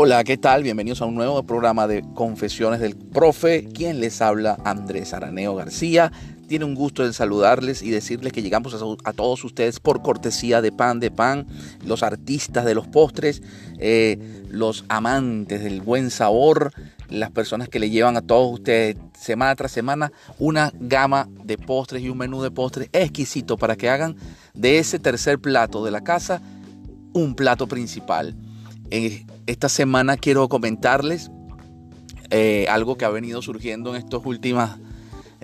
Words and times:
Hola, 0.00 0.22
¿qué 0.22 0.36
tal? 0.36 0.62
Bienvenidos 0.62 1.02
a 1.02 1.06
un 1.06 1.16
nuevo 1.16 1.42
programa 1.42 1.88
de 1.88 2.04
Confesiones 2.14 2.78
del 2.78 2.94
Profe. 2.94 3.64
Quien 3.64 3.98
les 3.98 4.22
habla, 4.22 4.56
Andrés 4.64 5.12
Araneo 5.12 5.56
García. 5.56 6.12
Tiene 6.46 6.66
un 6.66 6.76
gusto 6.76 7.04
en 7.04 7.12
saludarles 7.12 7.82
y 7.82 7.90
decirles 7.90 8.32
que 8.32 8.40
llegamos 8.40 8.80
a, 9.04 9.12
todos 9.12 9.42
ustedes 9.42 9.80
por 9.80 10.00
cortesía 10.02 10.62
de 10.62 10.70
Pan 10.70 11.00
de 11.00 11.10
Pan, 11.10 11.48
los 11.84 12.04
artistas 12.04 12.64
de 12.64 12.76
los 12.76 12.86
postres, 12.86 13.42
eh, 13.80 14.44
los 14.48 14.84
amantes 14.88 15.64
del 15.64 15.80
buen 15.80 16.10
sabor, 16.10 16.70
las 17.08 17.32
personas 17.32 17.68
que 17.68 17.80
le 17.80 17.90
llevan 17.90 18.16
a 18.16 18.22
todos 18.22 18.52
ustedes 18.52 18.94
semana 19.18 19.56
tras 19.56 19.72
semana 19.72 20.12
una 20.38 20.72
gama 20.78 21.28
de 21.42 21.58
postres 21.58 22.04
y 22.04 22.08
un 22.08 22.18
menú 22.18 22.40
de 22.40 22.52
postres 22.52 22.88
exquisito 22.92 23.56
para 23.56 23.74
que 23.74 23.90
hagan 23.90 24.14
de 24.54 24.78
ese 24.78 25.00
tercer 25.00 25.40
plato 25.40 25.84
de 25.84 25.90
la 25.90 26.04
casa 26.04 26.40
un 27.14 27.34
plato 27.34 27.66
principal. 27.66 28.36
Esta 28.90 29.68
semana 29.68 30.16
quiero 30.16 30.48
comentarles 30.48 31.30
eh, 32.30 32.66
algo 32.70 32.96
que 32.96 33.04
ha 33.04 33.10
venido 33.10 33.42
surgiendo 33.42 33.94
en, 33.94 34.02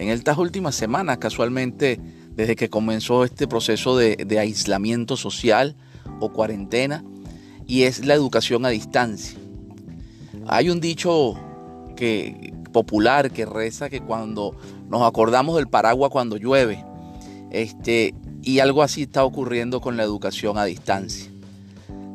estas 0.09 0.39
últimas 0.39 0.75
semanas, 0.75 1.19
casualmente 1.19 2.01
desde 2.31 2.57
que 2.57 2.71
comenzó 2.71 3.25
este 3.25 3.47
proceso 3.47 3.97
de, 3.97 4.39
aislamiento 4.39 5.17
social 5.17 5.77
o 6.21 6.33
cuarentena, 6.33 7.05
y 7.67 7.83
es 7.83 8.05
la 8.07 8.15
educación 8.15 8.65
a 8.65 8.71
distancia. 8.71 9.39
Hay 10.47 10.71
un 10.71 10.81
dicho 10.81 11.35
popular 12.73 13.31
que 13.31 13.47
reza 13.47 13.89
que 13.89 14.01
cuando 14.01 14.57
nos 14.89 15.03
acordamos 15.03 15.57
del 15.57 15.69
paraguas 15.69 16.11
cuando 16.11 16.39
llueve, 16.39 16.85
este, 17.51 18.15
y 18.43 18.59
algo 18.59 18.83
así 18.83 19.03
está 19.03 19.25
ocurriendo 19.25 19.81
con 19.81 19.97
la 19.97 20.03
educación 20.03 20.57
a 20.59 20.65
distancia 20.65 21.34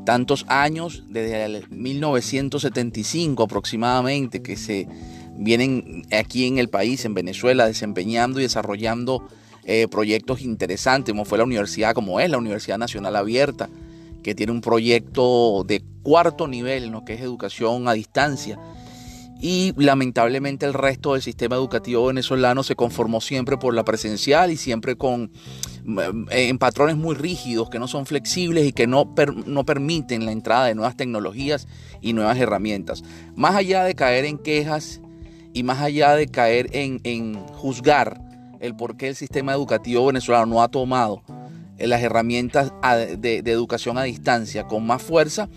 tantos 0.05 0.45
años, 0.47 1.03
desde 1.07 1.45
el 1.45 1.69
1975 1.69 3.43
aproximadamente, 3.43 4.41
que 4.41 4.55
se 4.55 4.87
vienen 5.35 6.05
aquí 6.11 6.45
en 6.45 6.57
el 6.57 6.69
país, 6.69 7.05
en 7.05 7.13
Venezuela, 7.13 7.65
desempeñando 7.65 8.39
y 8.39 8.43
desarrollando 8.43 9.27
eh, 9.63 9.87
proyectos 9.87 10.41
interesantes, 10.41 11.13
como 11.13 11.25
fue 11.25 11.37
la 11.37 11.43
universidad, 11.43 11.93
como 11.93 12.19
es 12.19 12.29
la 12.29 12.37
Universidad 12.37 12.77
Nacional 12.77 13.15
Abierta, 13.15 13.69
que 14.23 14.35
tiene 14.35 14.51
un 14.51 14.61
proyecto 14.61 15.63
de 15.65 15.83
cuarto 16.03 16.47
nivel 16.47 16.85
en 16.85 16.91
lo 16.91 17.05
que 17.05 17.13
es 17.13 17.21
educación 17.21 17.87
a 17.87 17.93
distancia. 17.93 18.59
Y 19.41 19.73
lamentablemente 19.77 20.65
el 20.65 20.73
resto 20.73 21.13
del 21.13 21.21
sistema 21.21 21.55
educativo 21.55 22.07
venezolano 22.07 22.61
se 22.61 22.75
conformó 22.75 23.21
siempre 23.21 23.57
por 23.57 23.73
la 23.73 23.85
presencial 23.85 24.51
y 24.51 24.57
siempre 24.57 24.97
con 24.97 25.31
en 26.29 26.57
patrones 26.57 26.97
muy 26.97 27.15
rígidos, 27.15 27.69
que 27.69 27.79
no 27.79 27.87
son 27.87 28.05
flexibles 28.05 28.67
y 28.67 28.73
que 28.73 28.85
no, 28.85 29.13
no 29.45 29.65
permiten 29.65 30.25
la 30.25 30.31
entrada 30.31 30.65
de 30.65 30.75
nuevas 30.75 30.97
tecnologías 30.97 31.67
y 32.01 32.13
nuevas 32.13 32.37
herramientas. 32.37 33.03
Más 33.35 33.55
allá 33.55 33.83
de 33.83 33.95
caer 33.95 34.25
en 34.25 34.37
quejas 34.37 35.01
y 35.53 35.63
más 35.63 35.79
allá 35.79 36.15
de 36.15 36.27
caer 36.27 36.69
en, 36.73 37.35
juzgar 37.53 38.21
el 38.59 38.75
por 38.75 38.97
qué 38.97 39.07
el 39.07 39.15
sistema 39.15 39.53
educativo 39.53 40.05
venezolano 40.05 40.45
no 40.45 40.61
ha 40.61 40.67
tomado 40.67 41.23
eh, 41.77 41.87
las 41.87 42.03
herramientas 42.03 42.71
de 43.17 43.41
educación 43.45 43.97
a 43.97 44.03
distancia 44.03 44.65
con 44.65 44.85
más 44.85 45.01
fuerza, 45.01 45.49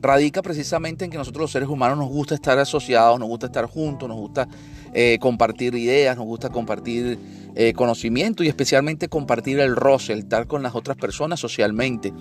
radica 0.00 0.42
precisamente 0.42 1.04
en 1.04 1.10
que 1.10 1.18
nosotros 1.18 1.42
los 1.42 1.50
seres 1.50 1.68
humanos 1.68 1.98
nos 1.98 2.08
gusta 2.08 2.34
estar 2.34 2.58
asociados, 2.58 3.18
nos 3.18 3.28
gusta 3.28 3.46
estar 3.46 3.66
juntos, 3.66 4.08
nos 4.08 4.18
gusta 4.18 4.48
eh, 4.92 5.18
compartir 5.20 5.74
ideas, 5.74 6.16
nos 6.16 6.26
gusta 6.26 6.48
compartir 6.48 7.18
eh, 7.54 7.72
conocimiento 7.74 8.42
y 8.42 8.48
especialmente 8.48 9.08
compartir 9.08 9.60
el 9.60 9.76
roce, 9.76 10.12
el 10.12 10.20
estar 10.20 10.46
con 10.46 10.62
las 10.62 10.74
otras 10.74 10.96
personas 10.96 11.40
socialmente. 11.40 12.12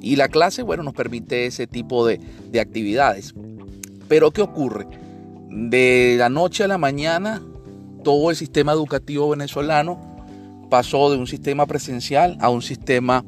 Y 0.00 0.16
la 0.16 0.28
clase, 0.28 0.62
bueno, 0.62 0.82
nos 0.82 0.94
permite 0.94 1.46
ese 1.46 1.66
tipo 1.66 2.06
de, 2.06 2.18
de 2.50 2.60
actividades. 2.60 3.34
Pero 4.08 4.30
¿qué 4.30 4.42
ocurre? 4.42 4.86
De 5.48 6.16
la 6.18 6.28
noche 6.28 6.64
a 6.64 6.68
la 6.68 6.78
mañana, 6.78 7.42
todo 8.04 8.30
el 8.30 8.36
sistema 8.36 8.72
educativo 8.72 9.30
venezolano 9.30 10.12
pasó 10.68 11.10
de 11.10 11.18
un 11.18 11.26
sistema 11.26 11.66
presencial 11.66 12.36
a 12.40 12.48
un 12.48 12.62
sistema 12.62 13.24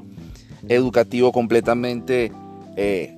educativo 0.68 1.32
completamente 1.32 2.32
eh, 2.76 3.14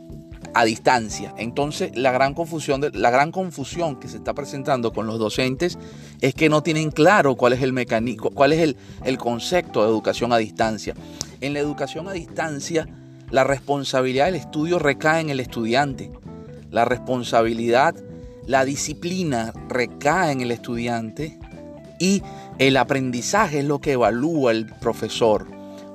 a 0.57 0.65
distancia. 0.65 1.35
Entonces, 1.37 1.95
la 1.95 2.13
gran 2.13 2.33
confusión, 2.33 2.81
la 2.95 3.11
gran 3.11 3.31
confusión 3.31 3.97
que 4.01 4.09
se 4.09 4.17
está 4.17 4.33
presentando 4.33 4.91
con 4.91 5.07
los 5.07 5.19
docentes 5.19 5.79
es 6.23 6.33
que 6.33 6.49
no 6.49 6.63
tienen 6.63 6.91
claro 6.91 7.35
cuál 7.37 7.53
es 7.53 7.61
el 7.61 7.75
mecanismo, 7.75 8.31
cuál 8.31 8.55
es 8.55 8.61
el, 8.61 8.77
el 9.05 9.19
concepto 9.19 9.83
de 9.83 9.91
educación 9.91 10.33
a 10.33 10.39
distancia. 10.39 10.95
En 11.43 11.53
la 11.53 11.59
educación 11.59 12.09
a 12.09 12.13
distancia, 12.13 12.89
la 13.31 13.45
responsabilidad 13.45 14.25
del 14.27 14.37
estudio 14.37 14.79
recae 14.79 15.21
en 15.21 15.29
el 15.29 15.41
estudiante. 15.41 16.11
La 16.71 16.87
responsabilidad, 16.87 17.95
la 18.47 18.65
disciplina 18.65 19.53
recae 19.69 20.33
en 20.33 20.41
el 20.41 20.53
estudiante 20.53 21.39
y 22.01 22.23
el 22.59 22.79
aprendizaje 22.79 23.59
es 23.59 23.67
lo 23.67 23.83
que 23.83 23.93
evalúa 23.93 24.53
el 24.53 24.65
profesor 24.81 25.47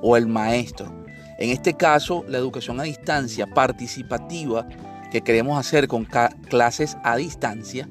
o 0.04 0.18
el 0.18 0.28
maestro. 0.28 1.01
En 1.42 1.50
este 1.50 1.74
caso, 1.74 2.24
la 2.28 2.38
educación 2.38 2.80
a 2.80 2.84
distancia 2.84 3.48
participativa 3.48 4.68
que 5.12 5.22
queremos 5.22 5.58
hacer 5.58 5.88
con 5.88 6.06
clases 6.06 6.98
a 7.04 7.16
distancia 7.16 7.90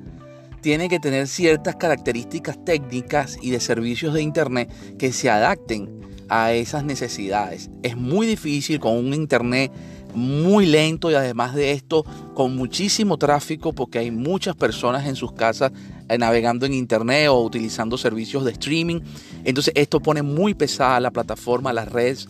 tiene 0.61 0.89
que 0.89 1.01
tener 1.01 1.27
ciertas 1.27 1.75
características 1.75 2.65
técnicas 2.65 3.39
y 3.43 3.51
de 3.51 3.59
servicios 3.59 4.15
de 4.15 4.23
Internet 4.23 4.71
que 4.99 5.13
se 5.13 5.31
adapten 5.31 5.91
a 6.29 6.53
esas 6.53 6.85
necesidades. 6.85 7.71
Es 7.83 7.97
muy 7.97 8.29
difícil 8.29 8.79
con 8.79 8.97
un 8.97 9.13
Internet 9.15 9.73
muy 10.15 10.67
lento 10.67 11.11
y 11.11 11.15
además 11.15 11.53
de 11.57 11.73
esto 11.73 12.05
con 12.35 12.55
muchísimo 12.55 13.19
tráfico 13.19 13.73
porque 13.73 13.99
hay 13.99 14.13
muchas 14.13 14.55
personas 14.55 15.09
en 15.09 15.17
sus 15.17 15.33
casas 15.33 15.73
eh, 16.09 16.19
navegando 16.19 16.67
en 16.67 16.75
internet 16.75 17.29
o 17.29 17.43
utilizando 17.43 17.99
servicios 17.99 18.45
de 18.45 18.53
streaming. 18.53 19.01
Entonces 19.45 19.73
esto 19.77 19.99
pone 19.99 20.23
muy 20.23 20.55
pesada 20.55 21.01
la 21.01 21.11
plataforma, 21.11 21.73
las 21.73 21.91
redes 21.91 22.29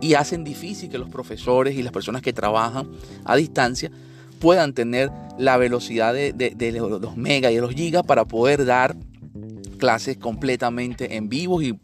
y 0.00 0.14
hacen 0.14 0.44
difícil 0.44 0.88
que 0.88 0.98
los 0.98 1.08
profesores 1.08 1.76
y 1.76 1.82
las 1.82 1.92
personas 1.92 2.22
que 2.22 2.32
trabajan 2.32 2.88
a 3.24 3.36
distancia 3.36 3.90
puedan 4.38 4.72
tener 4.72 5.10
la 5.38 5.56
velocidad 5.56 6.14
de, 6.14 6.72
los 6.72 7.16
megas 7.16 7.52
y 7.52 7.56
de 7.56 7.60
los 7.60 7.74
gigas 7.74 8.04
para 8.04 8.24
poder 8.24 8.64
dar 8.64 8.96
clases 9.78 10.16
completamente 10.16 11.16
en 11.16 11.28
vivo 11.28 11.60
y, 11.62 11.76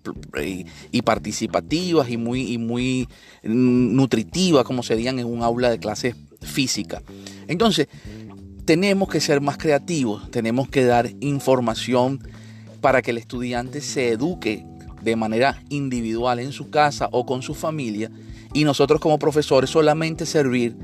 participativas 1.02 2.10
y 2.10 2.16
muy, 2.16 2.58
muy 2.58 3.08
nutritivas 3.42 4.64
como 4.64 4.82
serían 4.82 5.18
en 5.18 5.26
un 5.26 5.42
aula 5.42 5.70
de 5.70 5.78
clases 5.78 6.16
física. 6.42 7.02
Entonces, 7.46 7.88
tenemos 8.64 9.08
que 9.08 9.20
ser 9.20 9.40
más 9.40 9.58
creativos, 9.58 10.30
tenemos 10.30 10.68
que 10.68 10.84
dar 10.84 11.10
información 11.20 12.20
para 12.80 13.02
que 13.02 13.12
el 13.12 13.18
estudiante 13.18 13.80
se 13.80 14.08
eduque 14.08 14.66
de 15.04 15.16
manera 15.16 15.62
individual 15.68 16.40
en 16.40 16.52
su 16.52 16.70
casa 16.70 17.08
o 17.12 17.26
con 17.26 17.42
su 17.42 17.54
familia 17.54 18.10
y 18.54 18.64
nosotros 18.64 19.00
como 19.00 19.18
profesores 19.18 19.70
solamente 19.70 20.26
servir 20.26 20.76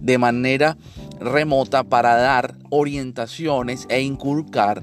de 0.00 0.18
manera 0.18 0.76
remota 1.20 1.84
para 1.84 2.14
dar 2.16 2.56
orientaciones 2.70 3.86
e 3.88 4.00
inculcar 4.00 4.82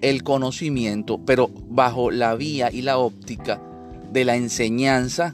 el 0.00 0.22
conocimiento, 0.22 1.20
pero 1.24 1.50
bajo 1.68 2.10
la 2.10 2.34
vía 2.34 2.70
y 2.72 2.82
la 2.82 2.98
óptica 2.98 3.60
de 4.12 4.24
la 4.24 4.36
enseñanza 4.36 5.32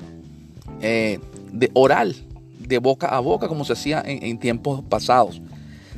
eh, 0.80 1.18
de 1.52 1.70
oral, 1.74 2.16
de 2.58 2.78
boca 2.78 3.08
a 3.08 3.20
boca, 3.20 3.48
como 3.48 3.64
se 3.64 3.74
hacía 3.74 4.02
en, 4.04 4.22
en 4.22 4.38
tiempos 4.38 4.82
pasados. 4.82 5.40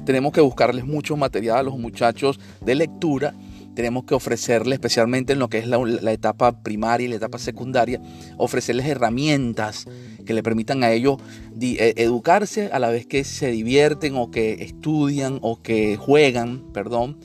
Tenemos 0.05 0.33
que 0.33 0.41
buscarles 0.41 0.85
mucho 0.85 1.17
material 1.17 1.59
a 1.59 1.63
los 1.63 1.79
muchachos 1.79 2.39
de 2.61 2.75
lectura 2.75 3.35
tenemos 3.75 4.05
que 4.05 4.15
ofrecerles, 4.15 4.75
especialmente 4.75 5.33
en 5.33 5.39
lo 5.39 5.49
que 5.49 5.59
es 5.59 5.67
la, 5.67 6.13
etapa 6.13 6.63
primaria 6.63 7.07
y 7.07 7.09
la 7.09 7.17
etapa 7.17 7.39
secundaria, 7.39 8.01
ofrecerles 8.37 8.87
herramientas 8.87 9.87
que 10.25 10.35
le 10.35 10.43
permitan 10.43 10.85
a 10.85 10.91
ellos 10.93 11.19
eh, 11.61 11.95
educarse 11.97 12.71
a 12.73 12.79
la 12.79 12.91
vez 12.91 13.07
que 13.07 13.25
se 13.25 13.51
divierten 13.51 14.17
o 14.17 14.31
que 14.31 14.65
estudian 14.65 15.39
o 15.43 15.61
que 15.61 15.97
juegan, 15.97 16.73
perdón, 16.73 17.19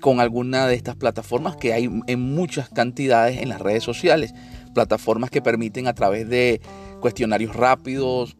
con 0.00 0.20
alguna 0.20 0.66
de 0.66 0.74
estas 0.74 0.96
plataformas 0.96 1.56
que 1.56 1.74
hay 1.74 1.90
en 2.06 2.20
muchas 2.20 2.70
cantidades 2.70 3.40
en 3.40 3.50
las 3.50 3.60
redes 3.60 3.84
sociales. 3.84 4.32
Plataformas 4.74 5.30
que 5.30 5.42
permiten 5.42 5.86
a 5.86 5.94
través 5.94 6.28
de 6.28 6.60
cuestionarios 7.00 7.54
rápidos, 7.54 8.36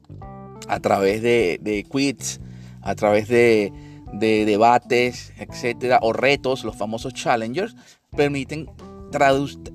a 0.68 0.80
través 0.80 1.20
de, 1.22 1.58
de 1.60 1.84
quiz, 1.84 2.40
a 2.80 2.94
través 2.94 3.28
de 3.28 3.72
de 4.12 4.44
debates, 4.44 5.32
etcétera, 5.38 5.98
o 6.02 6.12
retos, 6.12 6.64
los 6.64 6.76
famosos 6.76 7.14
challengers, 7.14 7.76
permiten 8.16 8.68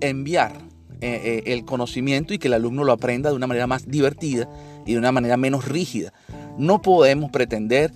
enviar 0.01 0.53
eh, 1.01 1.21
eh, 1.23 1.53
el 1.53 1.65
conocimiento 1.65 2.33
y 2.33 2.39
que 2.39 2.47
el 2.47 2.53
alumno 2.53 2.83
lo 2.83 2.93
aprenda 2.93 3.29
de 3.29 3.35
una 3.35 3.47
manera 3.47 3.67
más 3.67 3.87
divertida 3.87 4.49
y 4.85 4.93
de 4.93 4.97
una 4.97 5.11
manera 5.11 5.37
menos 5.37 5.67
rígida. 5.67 6.13
No 6.57 6.81
podemos 6.81 7.31
pretender 7.31 7.91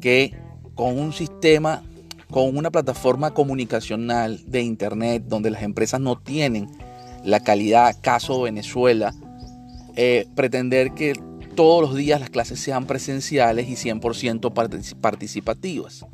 que 0.00 0.36
con 0.74 0.98
un 0.98 1.12
sistema, 1.12 1.82
con 2.30 2.56
una 2.56 2.70
plataforma 2.70 3.32
comunicacional 3.32 4.40
de 4.46 4.62
Internet 4.62 5.24
donde 5.26 5.50
las 5.50 5.62
empresas 5.62 6.00
no 6.00 6.18
tienen 6.18 6.68
la 7.24 7.40
calidad, 7.40 7.96
caso 8.00 8.42
Venezuela, 8.42 9.14
eh, 9.96 10.26
pretender 10.34 10.92
que 10.92 11.14
todos 11.54 11.82
los 11.82 11.96
días 11.96 12.20
las 12.20 12.30
clases 12.30 12.60
sean 12.60 12.86
presenciales 12.86 13.68
y 13.68 13.74
100% 13.74 14.96
participativas. 15.00 16.04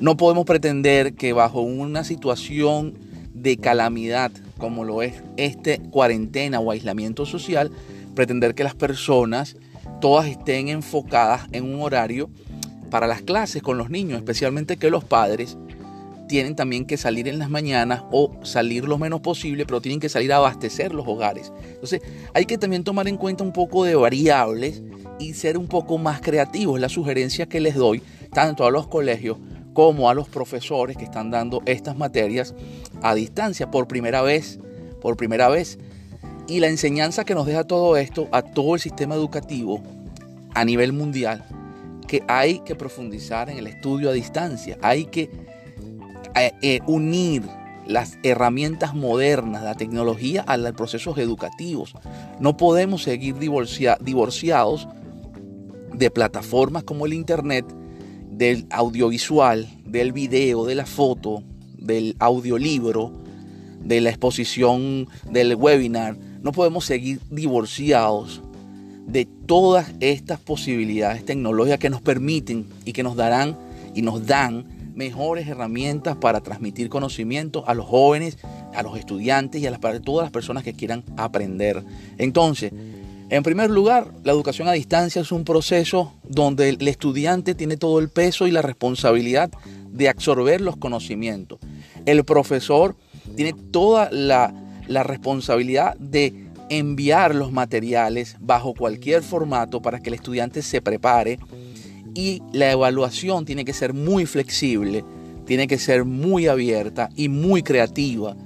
No 0.00 0.16
podemos 0.16 0.44
pretender 0.44 1.14
que 1.14 1.32
bajo 1.32 1.60
una 1.60 2.04
situación 2.04 2.98
de 3.34 3.56
calamidad 3.56 4.32
como 4.62 4.84
lo 4.84 5.02
es 5.02 5.24
este 5.36 5.80
cuarentena 5.90 6.60
o 6.60 6.70
aislamiento 6.70 7.26
social, 7.26 7.72
pretender 8.14 8.54
que 8.54 8.62
las 8.62 8.76
personas 8.76 9.56
todas 10.00 10.28
estén 10.28 10.68
enfocadas 10.68 11.48
en 11.50 11.64
un 11.64 11.82
horario 11.82 12.30
para 12.88 13.08
las 13.08 13.22
clases 13.22 13.60
con 13.60 13.76
los 13.76 13.90
niños, 13.90 14.18
especialmente 14.18 14.76
que 14.76 14.88
los 14.88 15.02
padres 15.02 15.58
tienen 16.32 16.56
también 16.56 16.86
que 16.86 16.96
salir 16.96 17.28
en 17.28 17.38
las 17.38 17.50
mañanas 17.50 18.04
o 18.10 18.30
salir 18.42 18.88
lo 18.88 18.96
menos 18.96 19.20
posible, 19.20 19.66
pero 19.66 19.82
tienen 19.82 20.00
que 20.00 20.08
salir 20.08 20.32
a 20.32 20.36
abastecer 20.36 20.94
los 20.94 21.06
hogares. 21.06 21.52
Entonces 21.62 22.00
hay 22.32 22.46
que 22.46 22.56
también 22.56 22.84
tomar 22.84 23.06
en 23.06 23.18
cuenta 23.18 23.44
un 23.44 23.52
poco 23.52 23.84
de 23.84 23.94
variables 23.96 24.82
y 25.18 25.34
ser 25.34 25.58
un 25.58 25.66
poco 25.68 25.98
más 25.98 26.22
creativos. 26.22 26.80
La 26.80 26.88
sugerencia 26.88 27.44
que 27.44 27.60
les 27.60 27.74
doy 27.74 28.02
tanto 28.32 28.64
a 28.64 28.70
los 28.70 28.86
colegios 28.86 29.36
como 29.74 30.08
a 30.08 30.14
los 30.14 30.26
profesores 30.26 30.96
que 30.96 31.04
están 31.04 31.30
dando 31.30 31.60
estas 31.66 31.98
materias 31.98 32.54
a 33.02 33.14
distancia 33.14 33.70
por 33.70 33.86
primera 33.86 34.22
vez, 34.22 34.58
por 35.02 35.18
primera 35.18 35.50
vez. 35.50 35.78
Y 36.48 36.60
la 36.60 36.68
enseñanza 36.68 37.26
que 37.26 37.34
nos 37.34 37.44
deja 37.44 37.64
todo 37.64 37.98
esto 37.98 38.28
a 38.32 38.40
todo 38.40 38.76
el 38.76 38.80
sistema 38.80 39.16
educativo 39.16 39.82
a 40.54 40.64
nivel 40.64 40.94
mundial, 40.94 41.44
que 42.08 42.22
hay 42.26 42.60
que 42.60 42.74
profundizar 42.74 43.50
en 43.50 43.58
el 43.58 43.66
estudio 43.66 44.08
a 44.08 44.14
distancia, 44.14 44.78
hay 44.80 45.04
que 45.04 45.52
eh, 46.36 46.52
eh, 46.62 46.80
unir 46.86 47.42
las 47.86 48.18
herramientas 48.22 48.94
modernas, 48.94 49.62
la 49.62 49.74
tecnología 49.74 50.42
a 50.42 50.56
los 50.56 50.72
procesos 50.72 51.18
educativos. 51.18 51.94
No 52.40 52.56
podemos 52.56 53.02
seguir 53.02 53.36
divorciados 53.38 54.88
de 55.92 56.10
plataformas 56.10 56.84
como 56.84 57.06
el 57.06 57.12
Internet, 57.12 57.66
del 58.30 58.66
audiovisual, 58.70 59.68
del 59.84 60.12
video, 60.12 60.64
de 60.64 60.74
la 60.74 60.86
foto, 60.86 61.42
del 61.76 62.16
audiolibro, 62.18 63.12
de 63.84 64.00
la 64.00 64.10
exposición 64.10 65.08
del 65.30 65.54
webinar. 65.56 66.16
No 66.42 66.52
podemos 66.52 66.84
seguir 66.84 67.20
divorciados 67.30 68.42
de 69.06 69.26
todas 69.46 69.92
estas 70.00 70.40
posibilidades 70.40 71.24
tecnológicas 71.24 71.78
que 71.78 71.90
nos 71.90 72.00
permiten 72.00 72.66
y 72.84 72.92
que 72.92 73.02
nos 73.02 73.16
darán 73.16 73.56
y 73.94 74.02
nos 74.02 74.26
dan 74.26 74.81
mejores 74.94 75.48
herramientas 75.48 76.16
para 76.16 76.40
transmitir 76.40 76.88
conocimiento 76.88 77.64
a 77.66 77.74
los 77.74 77.86
jóvenes, 77.86 78.38
a 78.74 78.82
los 78.82 78.98
estudiantes 78.98 79.60
y 79.60 79.66
a, 79.66 79.78
todas 79.78 80.24
las 80.24 80.32
personas 80.32 80.62
que 80.62 80.74
quieran 80.74 81.04
aprender. 81.16 81.84
Entonces, 82.18 82.72
en 83.28 83.42
primer 83.42 83.70
lugar, 83.70 84.12
la 84.24 84.32
educación 84.32 84.68
a 84.68 84.72
distancia 84.72 85.22
es 85.22 85.32
un 85.32 85.44
proceso 85.44 86.12
donde 86.22 86.68
el 86.68 86.86
estudiante 86.86 87.54
tiene 87.54 87.76
todo 87.76 87.98
el 87.98 88.10
peso 88.10 88.46
y 88.46 88.50
la 88.50 88.62
responsabilidad 88.62 89.50
de 89.88 90.08
absorber 90.08 90.60
los 90.60 90.76
conocimientos. 90.76 91.58
El 92.04 92.24
profesor 92.24 92.96
tiene 93.36 93.54
toda 93.70 94.10
la 94.10 94.52
responsabilidad 95.02 95.96
de 95.96 96.52
enviar 96.68 97.34
los 97.34 97.52
materiales 97.52 98.36
bajo 98.40 98.72
cualquier 98.72 99.22
formato 99.22 99.82
para 99.82 100.00
que 100.00 100.08
el 100.08 100.14
estudiante 100.14 100.62
se 100.62 100.80
prepare 100.80 101.38
y 102.14 102.42
la 102.52 102.70
evaluación 102.70 103.44
tiene 103.44 103.64
que 103.64 103.72
ser 103.72 103.94
muy 103.94 104.26
flexible, 104.26 105.04
tiene 105.46 105.66
que 105.66 105.78
ser 105.78 106.04
muy 106.04 106.46
abierta 106.46 107.08
y 107.16 107.28
muy 107.28 107.62
creativa 107.62 108.36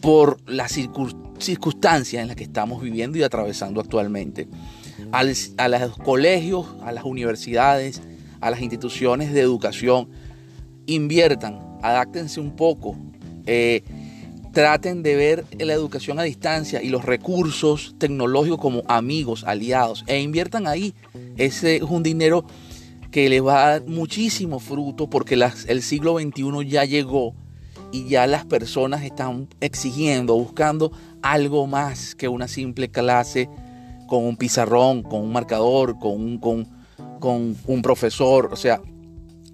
por 0.00 0.38
las 0.46 0.72
circunstancias 1.38 2.20
en 2.20 2.28
las 2.28 2.36
que 2.36 2.44
estamos 2.44 2.82
viviendo 2.82 3.18
y 3.18 3.22
atravesando 3.22 3.80
actualmente. 3.80 4.48
a 5.12 5.22
los 5.24 5.96
colegios, 5.98 6.66
a 6.82 6.92
las 6.92 7.04
universidades, 7.04 8.02
a 8.40 8.50
las 8.50 8.60
instituciones 8.60 9.32
de 9.32 9.40
educación, 9.40 10.08
inviertan, 10.86 11.60
adáctense 11.82 12.40
un 12.40 12.56
poco, 12.56 12.96
eh, 13.46 13.82
traten 14.54 15.02
de 15.02 15.16
ver 15.16 15.44
la 15.58 15.74
educación 15.74 16.18
a 16.18 16.22
distancia 16.22 16.80
y 16.80 16.88
los 16.88 17.04
recursos 17.04 17.96
tecnológicos 17.98 18.60
como 18.60 18.84
amigos, 18.88 19.44
aliados, 19.44 20.04
e 20.06 20.20
inviertan 20.20 20.66
ahí. 20.66 20.94
Ese 21.36 21.76
es 21.76 21.82
un 21.82 22.02
dinero 22.02 22.46
que 23.10 23.28
le 23.28 23.40
va 23.40 23.66
a 23.66 23.70
dar 23.70 23.86
muchísimo 23.86 24.60
fruto 24.60 25.10
porque 25.10 25.34
el 25.66 25.82
siglo 25.82 26.18
XXI 26.18 26.68
ya 26.68 26.84
llegó 26.84 27.34
y 27.92 28.08
ya 28.08 28.26
las 28.26 28.44
personas 28.44 29.02
están 29.02 29.48
exigiendo, 29.60 30.34
buscando 30.34 30.92
algo 31.20 31.66
más 31.66 32.14
que 32.14 32.28
una 32.28 32.48
simple 32.48 32.90
clase 32.90 33.48
con 34.06 34.24
un 34.24 34.36
pizarrón, 34.36 35.02
con 35.02 35.20
un 35.20 35.32
marcador, 35.32 35.98
con 35.98 36.12
un, 36.12 36.38
con, 36.38 36.68
con 37.20 37.56
un 37.66 37.82
profesor. 37.82 38.50
O 38.52 38.56
sea, 38.56 38.80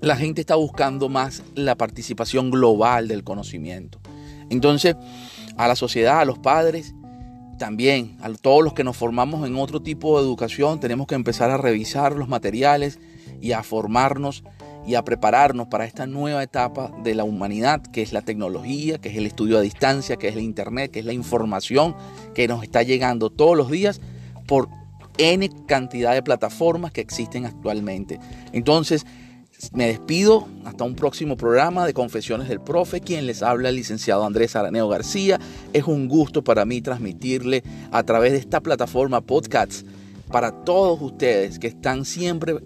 la 0.01 0.17
gente 0.17 0.41
está 0.43 0.57
buscando 0.57 1.09
más 1.09 1.43
la 1.55 1.75
participación 1.75 2.51
global 2.51 3.09
del 3.09 3.25
conocimiento. 3.25 4.00
Entonces, 4.51 4.97
a 5.57 5.69
la 5.69 5.77
sociedad, 5.77 6.21
a 6.21 6.25
los 6.25 6.39
padres, 6.39 6.95
también 7.59 8.17
a 8.21 8.31
todos 8.33 8.65
los 8.65 8.73
que 8.73 8.85
nos 8.85 8.97
formamos 8.97 9.47
en 9.47 9.57
otro 9.57 9.81
tipo 9.81 10.19
de 10.19 10.27
educación, 10.27 10.81
tenemos 10.81 11.07
que 11.07 11.15
empezar 11.15 11.51
a 11.51 11.57
revisar 11.57 12.15
los 12.15 12.29
materiales 12.29 12.99
y 13.41 13.53
a 13.53 13.63
formarnos 13.63 14.45
y 14.87 14.95
a 14.95 15.05
prepararnos 15.05 15.69
para 15.69 15.85
esta 15.85 16.07
nueva 16.07 16.43
etapa 16.43 16.91
de 17.03 17.15
la 17.15 17.25
humanidad, 17.25 17.83
que 17.83 18.03
es 18.03 18.13
la 18.13 18.23
tecnología, 18.23 18.99
que 18.99 19.11
es 19.11 19.17
el 19.17 19.27
estudio 19.27 19.59
a 19.59 19.61
distancia, 19.61 20.17
que 20.17 20.29
es 20.29 20.37
el 20.37 20.43
Internet, 20.43 20.91
que 20.91 21.01
es 21.01 21.05
la 21.05 21.13
información 21.13 21.95
que 22.35 22.49
nos 22.49 22.63
está 22.63 22.83
llegando 22.83 23.31
todos 23.31 23.57
los 23.57 23.71
días 23.71 24.01
por 24.47 24.69
N 25.19 25.51
cantidad 25.67 26.15
de 26.15 26.23
plataformas 26.23 26.93
que 26.93 27.03
existen 27.03 27.45
actualmente. 27.45 28.19
Entonces, 28.53 29.05
me 29.73 29.87
despido 29.87 30.49
hasta 30.65 30.85
un 30.85 30.95
próximo 30.95 31.37
programa 31.37 31.87
de 31.87 31.95
Confesiones 31.95 32.49
del 32.49 32.61
Profe, 32.61 33.01
quien 33.01 33.27
les 33.27 33.43
habla 33.43 33.69
el 33.69 33.77
licenciado 33.77 34.25
Andrés 34.25 34.57
Araneo 34.57 34.89
García. 34.89 35.39
Es 35.73 35.85
un 35.85 36.09
gusto 36.09 36.43
para 36.43 36.65
mí 36.65 36.81
transmitirle 36.81 37.63
a 37.93 38.03
través 38.03 38.33
de 38.33 38.39
esta 38.39 38.61
plataforma 38.61 39.21
podcast 39.21 39.87
para 40.31 40.53
todos 40.65 41.01
ustedes 41.03 41.59
que 41.59 41.67
están 41.67 42.05
siempre 42.05 42.57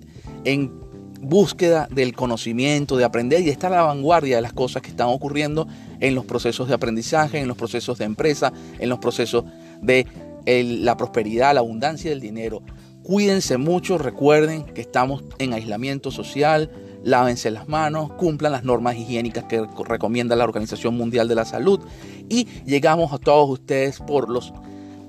en 0.44 0.73
búsqueda 1.20 1.88
del 1.91 2.14
conocimiento, 2.14 2.97
de 2.97 3.05
aprender 3.05 3.40
y 3.40 3.47
de 3.47 3.50
estar 3.50 3.73
a 3.73 3.76
la 3.76 3.82
vanguardia 3.82 4.37
de 4.37 4.43
las 4.43 4.52
cosas 4.52 4.82
que 4.82 4.90
están 4.90 5.08
ocurriendo 5.08 5.67
en 6.00 6.14
los 6.14 6.25
procesos 6.26 6.69
de 6.69 6.75
aprendizaje, 6.75 7.38
en 7.38 7.49
los 7.49 7.56
procesos 7.56 7.99
de 7.99 8.05
empresa, 8.05 8.52
en 8.79 8.88
los 8.88 8.99
procesos 8.99 9.44
de 9.81 10.06
la 10.47 10.97
prosperidad, 10.97 11.55
la 11.55 11.61
abundancia 11.61 12.11
del 12.11 12.20
dinero. 12.20 12.62
Cuídense 13.05 13.59
mucho, 13.59 13.99
recuerden 13.99 14.64
que 14.64 14.81
estamos 14.81 15.23
en 15.38 15.52
aislamiento 15.52 16.11
social, 16.11 16.71
lávense 17.05 17.50
las 17.50 17.69
manos, 17.69 18.12
cumplan 18.14 18.50
las 18.50 18.64
normas 18.64 18.97
higiénicas 18.97 19.45
que 19.45 19.64
recomienda 19.87 20.35
la 20.35 20.45
Organización 20.45 20.97
Mundial 20.97 21.28
de 21.28 21.35
la 21.37 21.45
Salud 21.45 21.81
y 22.28 22.47
llegamos 22.64 23.12
a 23.12 23.19
todos 23.19 23.49
ustedes 23.49 24.00
por 24.00 24.28
los 24.28 24.52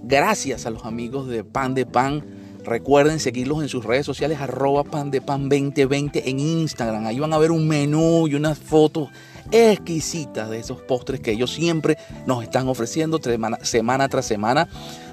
gracias 0.03 0.65
a 0.65 0.69
los 0.69 0.86
amigos 0.86 1.27
de 1.27 1.43
Pan 1.43 1.74
de 1.74 1.86
Pan 1.86 2.24
Recuerden 2.65 3.19
seguirlos 3.19 3.62
en 3.62 3.69
sus 3.69 3.86
redes 3.86 4.08
sociales, 4.08 4.39
arroba 4.41 4.84
pan 4.84 5.12
de 5.12 5.22
pan 5.22 5.50
2020 5.50 6.27
en 6.27 6.39
Instagram. 6.39 7.05
Ahí 7.05 7.19
van 7.19 7.31
a 7.31 7.38
ver 7.38 7.51
un 7.51 7.67
menú 7.67 8.27
y 8.27 8.34
unas 8.34 8.58
fotos 8.58 9.10
exquisitas 9.51 10.50
de 10.50 10.58
esos 10.58 10.81
postres 10.81 11.19
que 11.19 11.31
ellos 11.31 11.53
siempre 11.53 11.96
nos 12.25 12.41
están 12.41 12.67
ofreciendo 12.67 13.19
semana, 13.62 14.10
tras 14.10 14.25
semana 14.25 14.67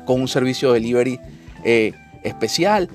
con 0.06 0.23
un 0.23 0.28
servicio 0.28 0.73
de 0.73 0.80
delivery 0.80 1.21
eh, 1.62 1.92
especial. 2.23 2.88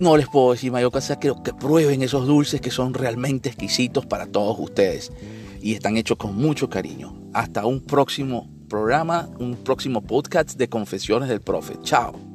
No 0.00 0.16
les 0.16 0.28
puedo 0.28 0.52
decir 0.52 0.70
mayor 0.70 0.92
cosa 0.92 1.18
que, 1.18 1.32
que 1.44 1.52
prueben 1.52 2.02
esos 2.02 2.26
dulces 2.26 2.60
que 2.60 2.70
son 2.70 2.94
realmente 2.94 3.48
exquisitos 3.48 4.06
para 4.06 4.26
todos 4.26 4.56
ustedes 4.58 5.12
y 5.60 5.74
están 5.74 5.96
hechos 5.96 6.18
con 6.18 6.36
mucho 6.36 6.68
cariño. 6.68 7.14
Hasta 7.32 7.66
un 7.66 7.80
próximo 7.80 8.48
programa, 8.68 9.28
un 9.38 9.56
próximo 9.56 10.02
podcast 10.02 10.56
de 10.56 10.68
Confesiones 10.68 11.28
del 11.28 11.40
Profe. 11.40 11.74
Chao. 11.82 12.27